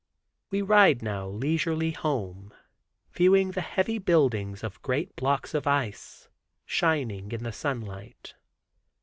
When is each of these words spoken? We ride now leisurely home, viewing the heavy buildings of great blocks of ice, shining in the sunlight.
We 0.49 0.63
ride 0.63 1.03
now 1.03 1.27
leisurely 1.27 1.91
home, 1.91 2.55
viewing 3.11 3.51
the 3.51 3.61
heavy 3.61 3.99
buildings 3.99 4.63
of 4.63 4.81
great 4.81 5.15
blocks 5.15 5.53
of 5.53 5.67
ice, 5.67 6.27
shining 6.65 7.31
in 7.31 7.43
the 7.43 7.51
sunlight. 7.53 8.33